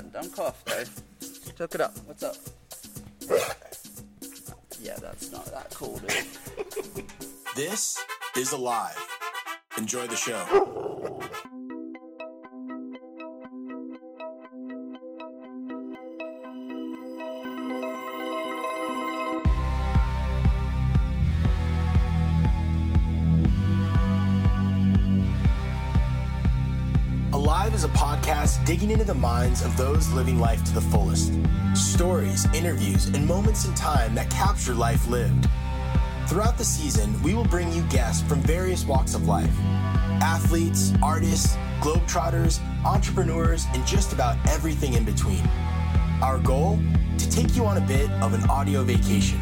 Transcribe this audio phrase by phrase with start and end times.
[0.00, 0.84] Don't cough, though.
[1.56, 1.96] Took it up.
[2.06, 2.36] What's up?
[4.80, 7.04] Yeah, that's not that cool, dude.
[7.56, 7.98] This
[8.36, 8.98] is Alive.
[9.78, 10.95] Enjoy the show.
[28.66, 31.32] Digging into the minds of those living life to the fullest.
[31.76, 35.46] Stories, interviews, and moments in time that capture life lived.
[36.26, 39.56] Throughout the season, we will bring you guests from various walks of life
[40.20, 45.46] athletes, artists, globetrotters, entrepreneurs, and just about everything in between.
[46.20, 46.80] Our goal?
[47.18, 49.40] To take you on a bit of an audio vacation,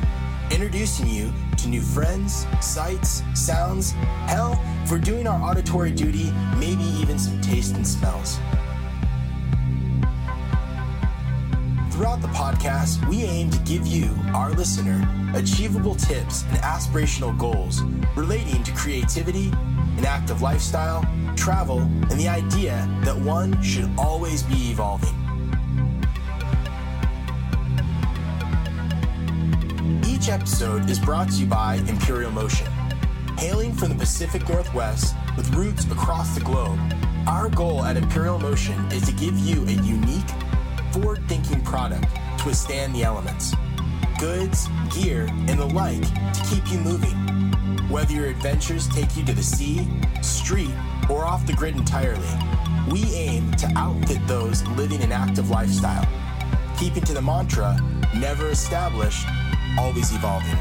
[0.50, 3.92] introducing you to new friends, sights, sounds,
[4.26, 8.38] hell, for doing our auditory duty, maybe even some taste and smells.
[11.94, 15.00] Throughout the podcast, we aim to give you, our listener,
[15.32, 17.82] achievable tips and aspirational goals
[18.16, 19.52] relating to creativity,
[19.96, 25.14] an active lifestyle, travel, and the idea that one should always be evolving.
[30.04, 32.66] Each episode is brought to you by Imperial Motion.
[33.38, 36.76] Hailing from the Pacific Northwest with roots across the globe,
[37.28, 40.26] our goal at Imperial Motion is to give you a unique,
[40.94, 42.06] forward thinking product
[42.38, 43.52] to withstand the elements.
[44.20, 47.16] Goods, gear, and the like to keep you moving.
[47.88, 49.88] Whether your adventures take you to the sea,
[50.22, 50.70] street,
[51.10, 52.28] or off the grid entirely,
[52.92, 56.06] we aim to outfit those living an active lifestyle.
[56.78, 57.76] Keeping to the mantra
[58.16, 59.26] never established,
[59.76, 60.58] always evolving.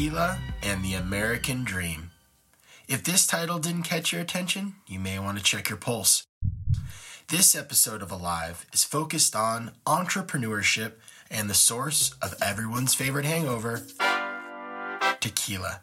[0.00, 2.10] Tequila and the American Dream.
[2.88, 6.26] If this title didn't catch your attention, you may want to check your pulse.
[7.28, 10.92] This episode of Alive is focused on entrepreneurship
[11.30, 13.82] and the source of everyone's favorite hangover
[15.20, 15.82] tequila.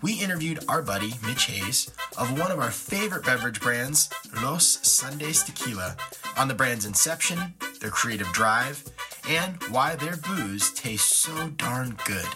[0.00, 4.08] We interviewed our buddy Mitch Hayes of one of our favorite beverage brands,
[4.40, 5.96] Lost Sundays Tequila,
[6.36, 8.84] on the brand's inception, their creative drive,
[9.28, 12.28] and why their booze tastes so darn good.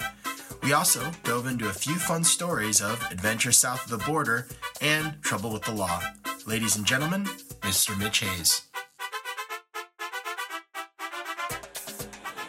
[0.63, 4.47] We also dove into a few fun stories of adventure south of the border
[4.81, 6.03] and trouble with the law.
[6.47, 7.25] Ladies and gentlemen,
[7.63, 7.99] Mr.
[7.99, 8.63] Mitch Hayes.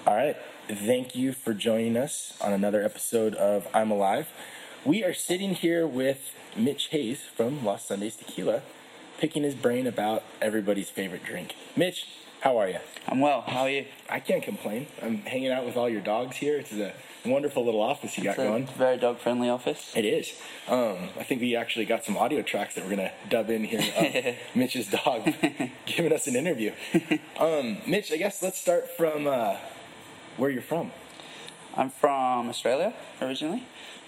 [0.05, 0.35] All right.
[0.67, 4.27] Thank you for joining us on another episode of I'm Alive.
[4.83, 8.61] We are sitting here with Mitch Hayes from Lost Sundays Tequila,
[9.19, 11.55] picking his brain about everybody's favorite drink.
[11.77, 12.07] Mitch,
[12.41, 12.79] how are you?
[13.07, 13.41] I'm well.
[13.41, 13.85] How are you?
[14.09, 14.87] I can't complain.
[15.01, 16.57] I'm hanging out with all your dogs here.
[16.57, 16.93] It's a
[17.25, 18.65] wonderful little office you got It's going.
[18.77, 19.91] very dog friendly office.
[19.95, 20.33] It is.
[20.67, 23.79] Um, I think we actually got some audio tracks that we're gonna dub in here.
[23.79, 25.25] Of Mitch's dog
[25.85, 26.71] giving us an interview.
[27.37, 29.57] Um, Mitch, I guess let's start from uh,
[30.37, 30.91] where you're from.
[31.75, 33.63] I'm from Australia originally,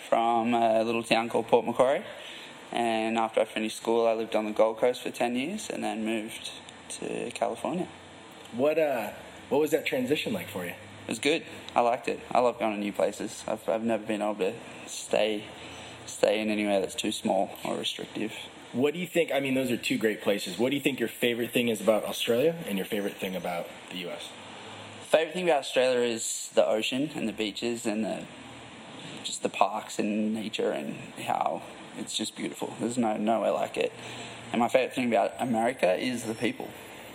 [0.09, 2.03] from a little town called Port Macquarie.
[2.72, 5.84] And after I finished school, I lived on the Gold Coast for 10 years and
[5.84, 6.50] then moved
[7.00, 7.88] to California.
[8.53, 9.12] What uh,
[9.50, 10.74] what was that transition like for you?
[11.03, 11.44] It was good.
[11.75, 12.19] I liked it.
[12.31, 13.44] I love going to new places.
[13.47, 14.53] I've, I've never been able to
[14.88, 15.46] stay
[16.06, 18.34] stay in anywhere that's too small or restrictive.
[18.74, 19.31] What do you think?
[19.31, 20.58] I mean, those are two great places.
[20.58, 23.68] What do you think your favorite thing is about Australia and your favorite thing about
[23.92, 24.30] the U.S.?
[25.09, 28.24] Favorite thing about Australia is the ocean and the beaches and the
[29.24, 31.62] just the parks and nature and how
[31.97, 32.74] it's just beautiful.
[32.80, 33.94] There's no nowhere like it.
[34.52, 36.69] And my favorite thing about America is the people.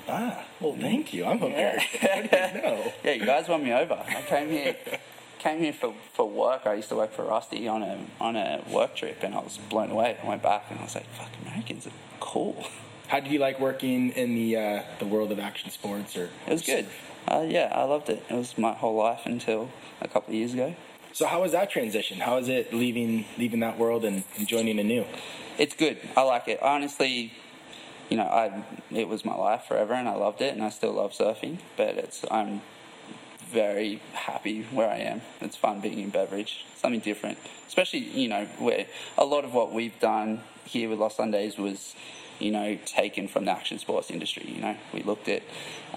[0.09, 1.25] Ah, well, thank you.
[1.27, 2.25] I'm American.
[2.25, 2.93] You know?
[3.05, 3.95] Yeah, you guys won me over.
[3.95, 4.77] I came here
[5.39, 6.63] came here for, for work.
[6.67, 9.59] I used to work for Rusty on a on a work trip and I was
[9.59, 10.17] blown away.
[10.23, 12.67] I went back and I was like, fuck Americans are cool.
[13.09, 16.17] How did you like working in the uh, the world of action sports?
[16.17, 16.87] Or It was good.
[17.27, 18.25] Uh, yeah, I loved it.
[18.31, 19.71] It was my whole life until
[20.01, 20.75] a couple of years ago.
[21.13, 22.21] So how was that transition?
[22.21, 25.05] How is it leaving leaving that world and, and joining a new?
[25.59, 25.99] It's good.
[26.17, 26.63] I like it.
[26.63, 27.33] Honestly,
[28.09, 30.93] you know, I it was my life forever, and I loved it, and I still
[30.93, 31.59] love surfing.
[31.77, 32.63] But it's I'm
[33.39, 35.23] very happy where I am.
[35.41, 37.39] It's fun being in beverage, something different.
[37.67, 41.95] Especially, you know, where a lot of what we've done here with Lost Sundays was
[42.39, 44.45] you know, taken from the action sports industry.
[44.47, 45.43] You know, we looked at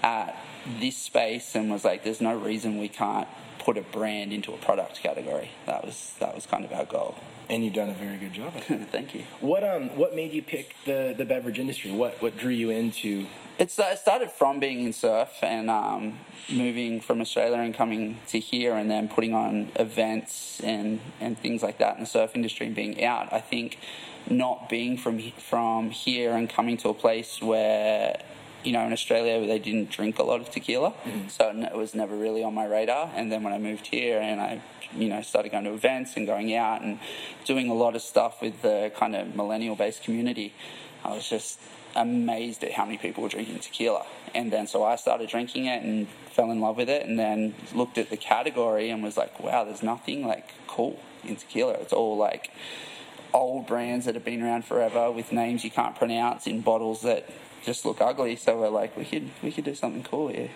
[0.02, 0.36] at
[0.80, 3.28] this space and was like, there's no reason we can't
[3.64, 5.50] put a brand into a product category.
[5.66, 7.16] That was that was kind of our goal.
[7.48, 8.56] And you've done a very good job.
[8.56, 8.88] Of it.
[8.92, 9.24] Thank you.
[9.40, 11.90] What um what made you pick the the beverage industry?
[11.92, 13.26] What what drew you into?
[13.58, 16.18] It's, it started from being in surf and um,
[16.50, 21.62] moving from Australia and coming to here and then putting on events and, and things
[21.62, 23.30] like that in the surf industry and being out.
[23.30, 23.78] I think
[24.28, 28.22] not being from from here and coming to a place where
[28.64, 31.28] you know, in Australia, they didn't drink a lot of tequila, mm-hmm.
[31.28, 33.10] so it was never really on my radar.
[33.14, 34.60] And then when I moved here and I,
[34.96, 36.98] you know, started going to events and going out and
[37.44, 40.54] doing a lot of stuff with the kind of millennial-based community,
[41.04, 41.58] I was just
[41.94, 44.06] amazed at how many people were drinking tequila.
[44.34, 47.54] And then so I started drinking it and fell in love with it, and then
[47.74, 51.74] looked at the category and was like, wow, there's nothing like cool in tequila.
[51.74, 52.50] It's all like
[53.34, 57.28] old brands that have been around forever with names you can't pronounce in bottles that
[57.62, 58.36] just look ugly.
[58.36, 60.50] So we're like, we could we could do something cool here.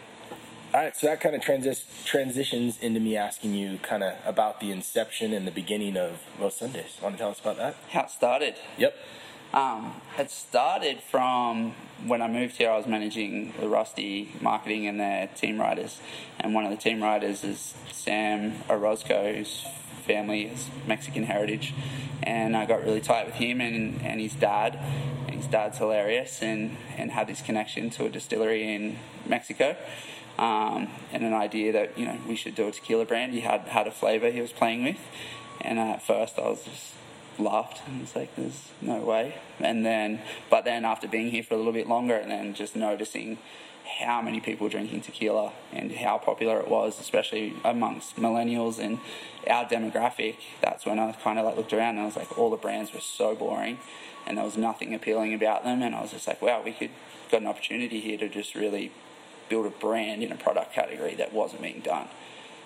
[0.74, 4.60] All right, so that kind of transi- transitions into me asking you kind of about
[4.60, 6.98] the inception and the beginning of Lost Sundays.
[7.00, 7.76] Want to tell us about that?
[7.92, 8.56] How it started?
[8.76, 8.94] Yep.
[9.54, 11.74] Um, it started from
[12.04, 12.70] when I moved here.
[12.70, 16.00] I was managing the Rusty marketing and their team riders,
[16.40, 19.64] and one of the team riders is Sam Orozco, whose
[20.06, 21.74] family is Mexican heritage,
[22.22, 24.78] and I got really tight with him and, and his dad,
[25.30, 29.76] his dad's hilarious and, and had this connection to a distillery in Mexico.
[30.38, 33.32] Um, and an idea that you know we should do a tequila brand.
[33.32, 34.98] He had had a flavor he was playing with,
[35.62, 36.92] and at first I was just
[37.38, 40.20] laughed and was like, "There's no way." And then,
[40.50, 43.38] but then after being here for a little bit longer, and then just noticing
[43.86, 48.98] how many people drinking tequila and how popular it was, especially amongst millennials and
[49.48, 50.36] our demographic.
[50.60, 52.92] That's when I kind of like looked around and I was like, all the brands
[52.92, 53.78] were so boring
[54.26, 55.82] and there was nothing appealing about them.
[55.82, 56.90] And I was just like, wow, we could
[57.30, 58.92] got an opportunity here to just really
[59.48, 62.08] build a brand in a product category that wasn't being done.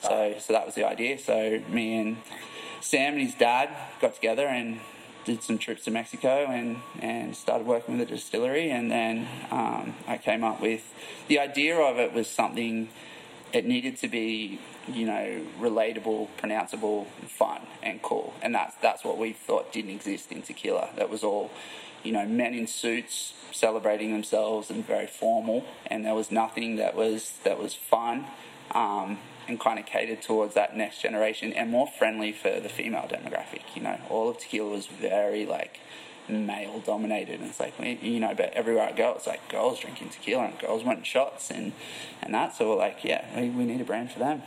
[0.02, 1.18] So, so that was the idea.
[1.18, 2.16] So me and
[2.80, 3.70] Sam and his dad
[4.00, 4.80] got together and
[5.24, 8.70] did some trips to Mexico and, and started working with a distillery.
[8.70, 10.92] And then um, I came up with
[11.28, 12.88] the idea of it was something,
[13.52, 14.58] it needed to be,
[14.88, 18.34] you know, relatable, pronounceable, fun, and cool.
[18.42, 20.90] And that's, that's what we thought didn't exist in tequila.
[20.96, 21.50] That was all,
[22.02, 25.64] you know, men in suits celebrating themselves and very formal.
[25.86, 28.26] And there was nothing that was, that was fun.
[28.72, 29.18] Um,
[29.48, 33.62] and kind of catered towards that next generation and more friendly for the female demographic.
[33.74, 35.80] You know, all of tequila was very like
[36.28, 40.10] male dominated, and it's like you know, but everywhere I go, it's like girls drinking
[40.10, 41.72] tequila and girls wanting shots and
[42.22, 42.54] and that.
[42.54, 44.42] So we're like, yeah, we, we need a brand for them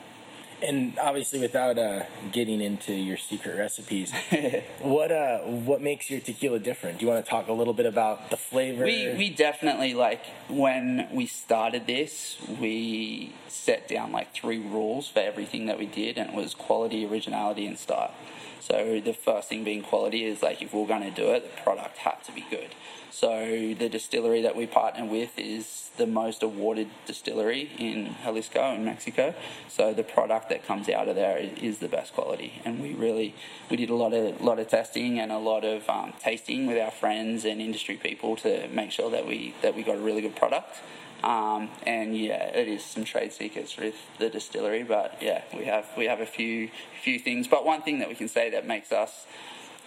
[0.63, 4.11] and obviously without uh, getting into your secret recipes
[4.81, 6.99] what uh, what makes your tequila different?
[6.99, 8.85] Do you want to talk a little bit about the flavor?
[8.85, 15.19] We, we definitely like when we started this we set down like three rules for
[15.19, 18.13] everything that we did and it was quality originality and style.
[18.59, 21.43] So the first thing being quality is like if we we're going to do it
[21.43, 22.69] the product had to be good.
[23.13, 28.83] So the distillery that we partner with is the most awarded distillery in Jalisco in
[28.83, 29.35] Mexico.
[29.69, 33.33] So the product that comes out of there is the best quality, and we really
[33.71, 36.77] we did a lot of lot of testing and a lot of um, tasting with
[36.77, 40.21] our friends and industry people to make sure that we that we got a really
[40.21, 40.77] good product.
[41.23, 45.87] Um, and yeah, it is some trade secrets with the distillery, but yeah, we have
[45.97, 46.69] we have a few
[47.01, 47.47] few things.
[47.47, 49.25] But one thing that we can say that makes us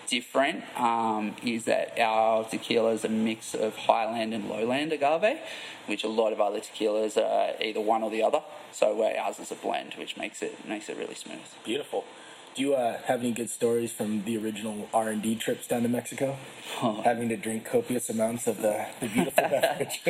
[0.09, 5.39] different um, is that our tequila is a mix of highland and lowland agave,
[5.87, 8.43] which a lot of other tequilas are either one or the other.
[8.73, 11.41] So ours is a blend, which makes it makes it really smooth.
[11.65, 12.05] Beautiful.
[12.57, 15.83] Do you uh, have any good stories from the original R and D trips down
[15.83, 16.39] to Mexico?
[16.81, 17.03] Oh.
[17.03, 20.01] Having to drink copious amounts of the, the beautiful beverage.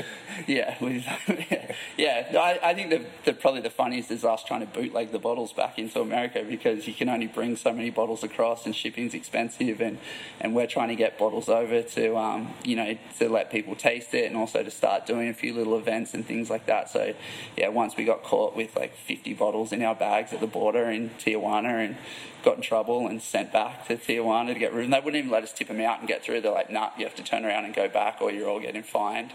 [0.47, 0.76] yeah,
[1.97, 2.26] yeah.
[2.38, 5.52] I, I think the, the, probably the funniest is us trying to bootleg the bottles
[5.52, 9.80] back into America because you can only bring so many bottles across, and shipping's expensive,
[9.80, 9.99] and,
[10.40, 14.14] and we're trying to get bottles over to um, you know to let people taste
[14.14, 16.88] it, and also to start doing a few little events and things like that.
[16.90, 17.12] So
[17.56, 20.88] yeah, once we got caught with like 50 bottles in our bags at the border
[20.88, 21.97] in Tijuana, and
[22.46, 24.90] got in trouble and sent back to Tijuana to get room.
[24.90, 26.42] They wouldn't even let us tip them out and get through.
[26.42, 28.84] They're like, nah, you have to turn around and go back or you're all getting
[28.84, 29.32] fined.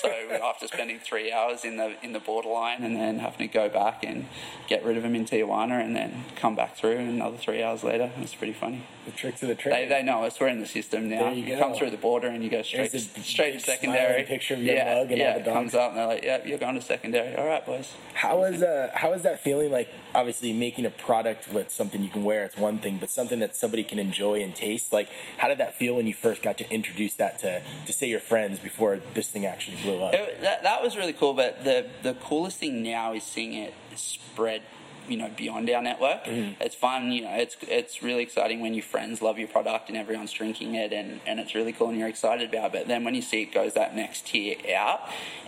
[0.00, 0.08] So
[0.42, 4.02] after spending three hours in the in the borderline and then having to go back
[4.02, 4.26] and
[4.66, 8.10] get rid of them in Tijuana and then come back through another three hours later,
[8.16, 8.86] it's pretty funny.
[9.04, 9.74] The tricks of the trade.
[9.74, 10.40] They, they know us.
[10.40, 11.32] We're in the system now.
[11.32, 14.22] You, you come through the border and you go straight to, straight to secondary.
[14.22, 15.54] Picture of your yeah, mug and yeah, all the dogs.
[15.54, 17.36] comes up and they're like, yeah, you're going to secondary.
[17.36, 17.92] All right, boys.
[18.14, 19.90] How is uh how is that feeling like?
[20.14, 23.56] Obviously, making a product with something you can wear it's one thing, but something that
[23.56, 24.92] somebody can enjoy and taste.
[24.92, 25.08] Like,
[25.38, 28.20] how did that feel when you first got to introduce that to, to say your
[28.20, 30.14] friends before this thing actually blew up?
[30.14, 33.74] It, that, that was really cool, but the, the coolest thing now is seeing it
[33.96, 34.62] spread
[35.08, 36.24] you know beyond our network.
[36.24, 36.62] Mm-hmm.
[36.62, 37.34] It's fun, you know.
[37.34, 41.20] It's it's really exciting when your friends love your product and everyone's drinking it, and,
[41.26, 42.72] and it's really cool and you're excited about it.
[42.72, 45.00] But then when you see it goes that next tier out,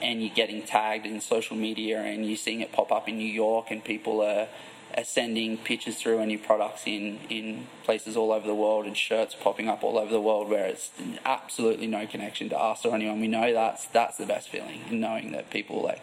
[0.02, 3.24] and you're getting tagged in social media, and you're seeing it pop up in New
[3.24, 4.48] York, and people are,
[4.96, 8.96] are sending pictures through and your products in in places all over the world, and
[8.96, 10.90] shirts popping up all over the world, where it's
[11.24, 13.52] absolutely no connection to us or anyone we know.
[13.52, 16.02] That's that's the best feeling, knowing that people like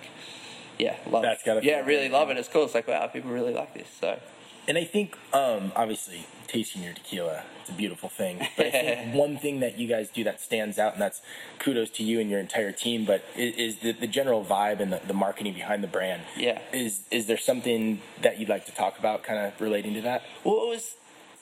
[0.77, 1.63] yeah, love That's it.
[1.63, 2.37] yeah, really love it.
[2.37, 2.65] It's cool.
[2.65, 3.87] It's like wow, people really like this.
[3.99, 4.19] So
[4.67, 8.47] And I think, um, obviously, tasting your tequila, it's a beautiful thing.
[8.55, 11.21] But I think one thing that you guys do that stands out, and that's
[11.59, 14.93] kudos to you and your entire team, but is, is the, the general vibe and
[14.93, 16.23] the, the marketing behind the brand.
[16.37, 16.59] Yeah.
[16.71, 20.23] Is is there something that you'd like to talk about, kind of relating to that?
[20.43, 20.95] well, it was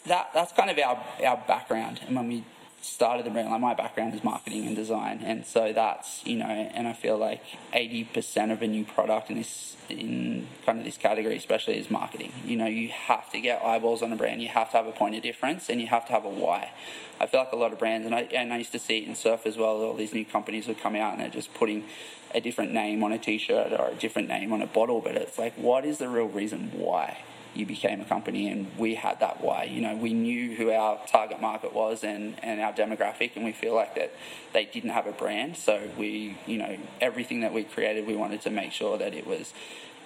[0.08, 0.32] that.
[0.34, 2.02] That's kind of our our background.
[2.08, 2.44] And when we
[2.82, 6.46] started the brand, like my background is marketing and design, and so that's you know,
[6.46, 7.42] and I feel like
[7.74, 11.90] eighty percent of a new product in this in kind of this category, especially, is
[11.90, 12.32] marketing.
[12.46, 14.42] You know, you have to get eyeballs on a brand.
[14.42, 16.72] You have to have a point of difference, and you have to have a why.
[17.20, 19.08] I feel like a lot of brands, and I and I used to see it
[19.08, 19.82] in surf as well.
[19.82, 21.86] All these new companies would come out and they're just putting
[22.34, 25.38] a different name on a T-shirt or a different name on a bottle, but it's
[25.38, 27.18] like, what is the real reason why?
[27.54, 31.00] You became a company and we had that why you know we knew who our
[31.08, 34.14] target market was and, and our demographic and we feel like that
[34.54, 35.58] they didn't have a brand.
[35.58, 39.28] So we you know everything that we created we wanted to make sure that it
[39.28, 39.54] was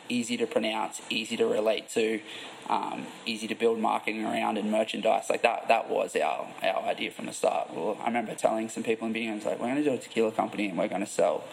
[0.07, 2.19] easy to pronounce easy to relate to
[2.69, 5.29] um, easy to build marketing around and merchandise.
[5.29, 7.73] Like that that was our our idea from the start.
[7.73, 10.31] Well i remember telling some people in being like we're going to do a tequila
[10.31, 11.43] company and we're going to sell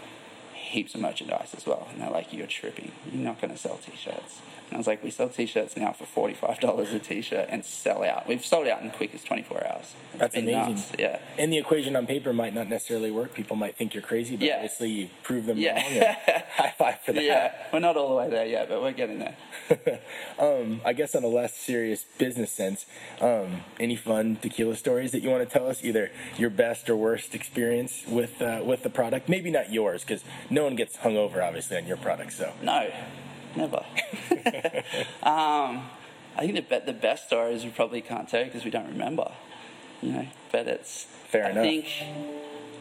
[0.73, 1.87] heaps of merchandise as well.
[1.93, 2.93] And they're like, you're tripping.
[3.13, 4.41] You're not going to sell t-shirts.
[4.69, 8.27] And I was like, we sell t-shirts now for $45 a t-shirt and sell out.
[8.27, 9.95] We've sold out in the quickest 24 hours.
[10.13, 10.75] It's That's amazing.
[10.75, 10.93] nuts.
[10.99, 11.19] Yeah.
[11.39, 13.35] And the equation on paper might not necessarily work.
[13.35, 14.55] People might think you're crazy, but Yeah.
[14.57, 15.75] obviously you prove them Yeah.
[15.75, 15.85] wrong.
[16.27, 17.23] And high five for that.
[17.23, 17.53] Yeah.
[17.73, 19.37] We're not all the way there yet, but we're getting there.
[20.39, 22.87] um, I guess on a less serious business sense,
[23.21, 25.85] um, any fun tequila stories that you want to tell us?
[25.85, 29.29] Either your best or worst experience with uh, with the product.
[29.29, 32.33] Maybe not yours, because no one gets hung over obviously on your product.
[32.33, 32.91] So No,
[33.57, 33.85] never.
[35.23, 35.89] um,
[36.37, 39.31] I think the, the best stories we probably can't tell because we don't remember.
[40.01, 41.05] You know, but it's.
[41.29, 41.65] Fair I enough.
[41.65, 41.87] think.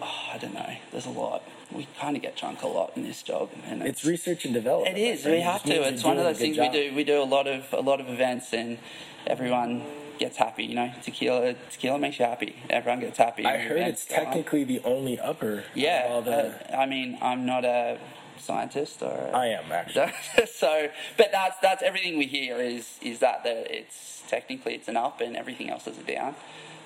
[0.01, 0.75] Oh, I don't know.
[0.91, 1.43] There's a lot.
[1.75, 4.97] We kind of get drunk a lot in this job, and it's research and development.
[4.97, 5.25] It is.
[5.25, 5.81] We have to.
[5.87, 6.71] It's one of those things job.
[6.71, 6.95] we do.
[6.95, 8.77] We do a lot of a lot of events, and
[9.25, 9.83] everyone
[10.21, 10.65] gets happy.
[10.65, 12.55] You know, tequila tequila makes you happy.
[12.69, 13.45] Everyone gets happy.
[13.45, 14.25] I heard it's go on.
[14.25, 15.63] technically the only upper.
[15.73, 16.07] Yeah.
[16.09, 17.97] All the, uh, I mean, I'm not a
[18.37, 19.11] scientist or.
[19.11, 20.11] A, I am actually.
[20.45, 24.97] so, but that's that's everything we hear is is that that it's technically it's an
[24.97, 26.35] up and everything else is a down,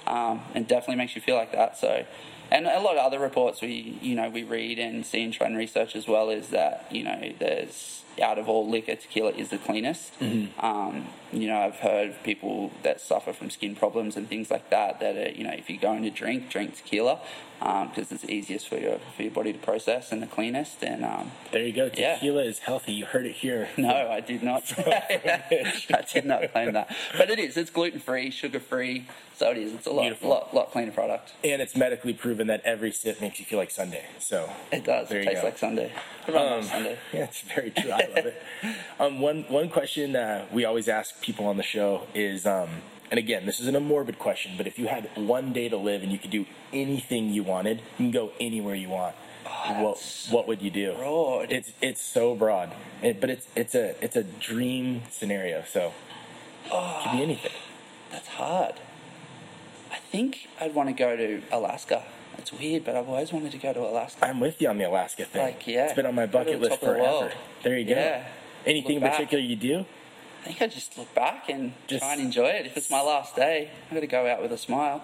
[0.07, 1.77] um, and definitely makes you feel like that.
[1.77, 2.05] So,
[2.51, 5.47] and a lot of other reports we you know we read and see and try
[5.47, 9.49] and research as well is that you know there's out of all liquor tequila is
[9.49, 10.13] the cleanest.
[10.59, 14.99] Um, you know I've heard people that suffer from skin problems and things like that
[15.01, 17.19] that are, you know if you're going to drink drink tequila
[17.59, 21.31] because it's easiest for your for your body to process and the cleanest and um,
[21.51, 21.89] There you go.
[21.97, 22.15] Yeah.
[22.15, 22.93] Tequila is healthy.
[22.93, 23.69] You heard it here.
[23.77, 24.63] no, I did not.
[24.79, 26.95] I did not claim that.
[27.17, 27.57] But it is.
[27.57, 29.07] It's gluten free, sugar free.
[29.35, 29.73] So it is.
[29.73, 30.29] It's a lot, Beautiful.
[30.29, 31.33] lot, lot cleaner product.
[31.43, 34.05] And it's medically proven that every sip makes you feel like Sunday.
[34.19, 35.09] So It does.
[35.09, 35.47] There it tastes go.
[35.47, 35.91] like Sunday.
[36.33, 36.97] Um, Sunday.
[37.13, 37.91] Yeah, it's very true.
[38.05, 38.41] I love it.
[38.99, 42.69] Um, one one question uh, we always ask people on the show is, um,
[43.11, 46.03] and again, this isn't a morbid question, but if you had one day to live
[46.03, 49.15] and you could do anything you wanted, you can go anywhere you want.
[49.45, 50.93] what that's what would you do?
[50.95, 51.51] broad.
[51.51, 52.71] It's it's so broad,
[53.01, 55.63] it, but it's it's a it's a dream scenario.
[55.67, 55.93] So
[56.65, 57.51] it could be anything.
[58.11, 58.75] That's hard.
[59.91, 62.03] I think I'd want to go to Alaska.
[62.37, 64.25] It's weird, but I've always wanted to go to Alaska.
[64.25, 65.41] I'm with you on the Alaska thing.
[65.41, 67.01] Like, yeah, it's been on my bucket list the forever.
[67.01, 67.31] world.
[67.63, 67.91] There you go.
[67.95, 68.27] Yeah.
[68.65, 69.13] Anything in back.
[69.13, 69.85] particular you do?
[70.43, 72.65] I think I just look back and Just- try and enjoy it.
[72.67, 75.01] If it's my last day, I'm going to go out with a smile.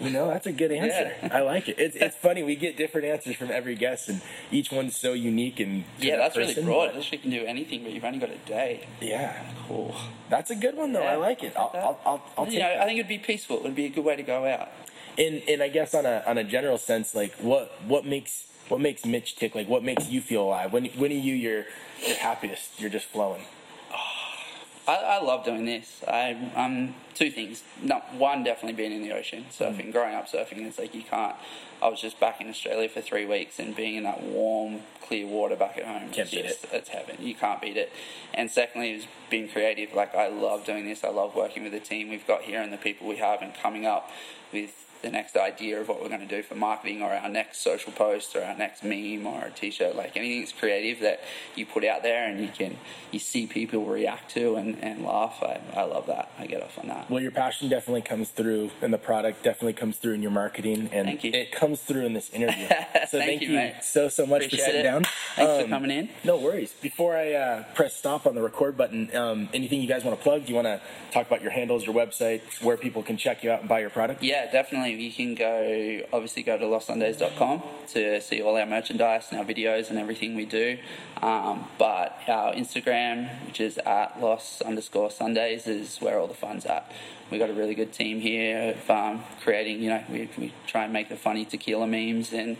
[0.00, 1.12] You know, that's a good answer.
[1.22, 1.28] Yeah.
[1.32, 1.78] I like it.
[1.78, 2.42] It's, it's funny.
[2.42, 5.60] We get different answers from every guest, and each one's so unique.
[5.60, 6.90] And Yeah, that that's really broad.
[6.90, 8.88] I least you can do anything, but you've only got a day.
[9.00, 9.94] Yeah, Cool.
[10.28, 11.04] that's a good one though.
[11.04, 11.52] I like it.
[11.56, 11.70] I'll.
[11.74, 12.80] I'll, I'll, I'll you know, that.
[12.80, 13.58] I think it'd be peaceful.
[13.60, 14.70] It'd be a good way to go out.
[15.18, 18.80] And and I guess on a on a general sense, like what what makes what
[18.80, 19.54] makes Mitch tick?
[19.54, 20.72] Like what makes you feel alive?
[20.72, 21.64] When when are you your
[22.06, 22.80] your happiest?
[22.80, 23.42] You're just flowing.
[24.88, 26.02] I, I love doing this.
[26.06, 27.62] I, um, two things.
[27.80, 29.90] No, one, definitely being in the ocean, surfing.
[29.92, 31.36] Growing up surfing, it's like you can't.
[31.80, 35.26] I was just back in Australia for three weeks and being in that warm, clear
[35.26, 36.10] water back at home.
[36.10, 37.16] Can't it's beat just, It's heaven.
[37.20, 37.92] You can't beat it.
[38.32, 39.94] And secondly, is being creative.
[39.94, 41.02] Like I love doing this.
[41.04, 43.54] I love working with the team we've got here and the people we have, and
[43.54, 44.10] coming up
[44.52, 47.58] with the next idea of what we're going to do for marketing or our next
[47.62, 51.20] social post or our next meme or a t-shirt like anything that's creative that
[51.54, 52.74] you put out there and you can
[53.12, 56.78] you see people react to and, and laugh I, I love that I get off
[56.78, 60.22] on that Well, your passion definitely comes through, and the product definitely comes through in
[60.22, 61.30] your marketing, and you.
[61.32, 62.66] it comes through in this interview.
[63.10, 64.84] So Thank thank, you, so so much Appreciate for sitting it.
[64.84, 65.04] down.
[65.36, 66.08] Thanks for Um, coming in.
[66.24, 66.72] No worries.
[66.72, 70.22] Before I uh, press stop on the record button, um, anything you guys want to
[70.22, 70.46] plug?
[70.46, 70.80] Do you want to
[71.12, 73.90] talk about your handles, your website, where people can check you out and buy your
[73.90, 74.22] product?
[74.22, 74.93] Yeah, definitely.
[74.98, 79.90] You can go, obviously, go to lostsundays.com to see all our merchandise and our videos
[79.90, 80.78] and everything we do.
[81.22, 86.66] Um, but our Instagram, which is at lost underscore Sundays, is where all the fun's
[86.66, 86.90] at.
[87.30, 90.84] We've got a really good team here of um, creating, you know, we, we try
[90.84, 92.56] and make the funny tequila memes and,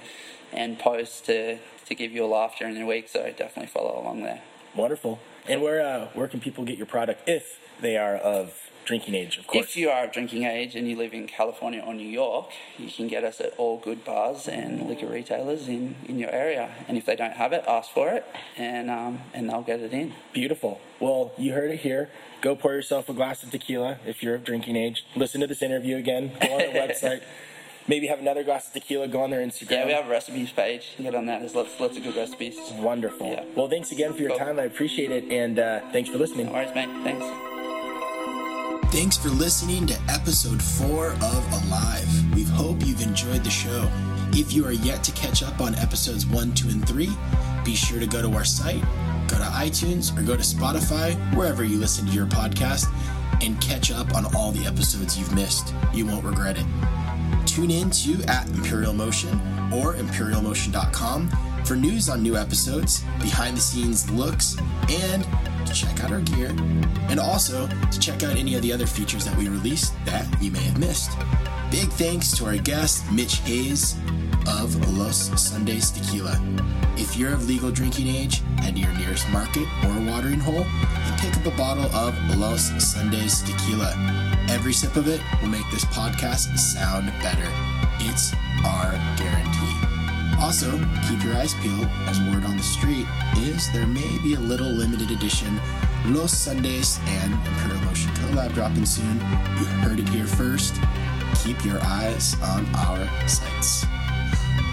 [0.53, 3.09] and posts to, to give you a laugh during the week.
[3.09, 4.43] So definitely follow along there.
[4.75, 5.21] Wonderful.
[5.47, 9.39] And where uh, where can people get your product if they are of drinking age?
[9.39, 9.65] Of course.
[9.67, 12.89] If you are of drinking age and you live in California or New York, you
[12.91, 16.71] can get us at all good bars and liquor retailers in, in your area.
[16.89, 18.25] And if they don't have it, ask for it,
[18.57, 20.13] and um, and they'll get it in.
[20.33, 20.81] Beautiful.
[21.01, 22.11] Well, you heard it here.
[22.41, 25.05] Go pour yourself a glass of tequila if you're of drinking age.
[25.17, 26.33] Listen to this interview again.
[26.41, 27.23] Go on their website.
[27.87, 29.09] Maybe have another glass of tequila.
[29.09, 29.71] Go on their Instagram.
[29.71, 30.95] Yeah, we have a recipes page.
[31.01, 31.41] Get on that.
[31.41, 32.57] There's lots lots of good recipes.
[32.73, 33.29] Wonderful.
[33.31, 33.45] Yeah.
[33.55, 34.39] Well, thanks again for your Cool.
[34.39, 34.59] time.
[34.59, 36.47] I appreciate it, and uh, thanks for listening.
[36.47, 36.89] No worries, mate.
[37.03, 37.54] Thanks.
[38.95, 42.33] Thanks for listening to episode four of Alive.
[42.33, 43.91] We hope you've enjoyed the show.
[44.31, 47.11] If you are yet to catch up on episodes one, two, and three,
[47.65, 48.81] be sure to go to our site,
[49.27, 52.87] go to iTunes, or go to Spotify, wherever you listen to your podcast,
[53.45, 55.75] and catch up on all the episodes you've missed.
[55.93, 56.67] You won't regret it.
[57.47, 59.33] Tune in to at Imperial Motion
[59.73, 61.31] or imperialmotion.com
[61.65, 64.57] for news on new episodes, behind the scenes looks,
[64.89, 65.27] and
[65.67, 66.49] to check out our gear,
[67.09, 70.51] and also to check out any of the other features that we released that you
[70.51, 71.11] may have missed.
[71.71, 73.97] Big thanks to our guest, Mitch Hayes
[74.47, 76.41] of Lost Sundays Tequila.
[76.97, 81.21] If you're of legal drinking age, head to your nearest market or watering hole and
[81.21, 83.93] pick up a bottle of Lost Sundays Tequila.
[84.49, 87.51] Every sip of it will make this podcast sound better.
[88.01, 88.33] It's
[88.65, 89.84] our guarantee.
[90.41, 90.71] Also,
[91.09, 93.07] keep your eyes peeled as word on the street
[93.39, 95.61] is there may be a little limited edition
[96.07, 99.17] Lost Sundays and Imperial Motion collab dropping soon.
[99.59, 100.75] You heard it here first.
[101.43, 103.87] Keep your eyes on our sites.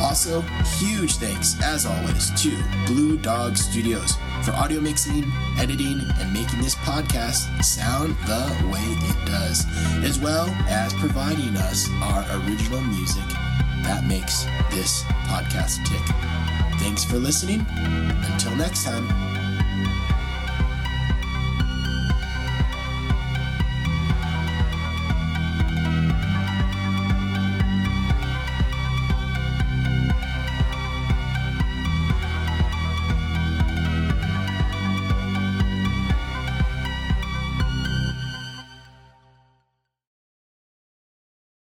[0.02, 0.42] Also,
[0.80, 2.52] huge thanks, as always, to
[2.86, 9.26] Blue Dog Studios for audio mixing, editing, and making this podcast sound the way it
[9.26, 9.66] does,
[10.04, 13.24] as well as providing us our original music
[13.84, 16.02] that makes this podcast tick.
[16.80, 17.66] Thanks for listening.
[17.70, 19.41] Until next time.